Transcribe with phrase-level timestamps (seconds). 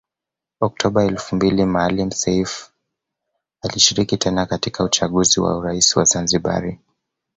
[0.59, 2.69] Oktoba elfu mbili Maalim Seif
[3.61, 6.79] alishiriki tena katika uchaguzi wa urais wa Zanzibari